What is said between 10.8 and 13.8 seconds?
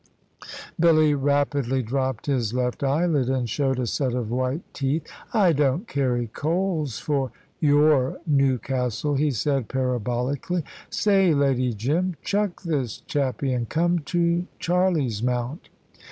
"Say, Lady Jim, chuck this chappy, and